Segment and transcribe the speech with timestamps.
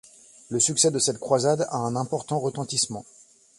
[0.49, 3.05] Le succès de cette croisade a un important retentissement.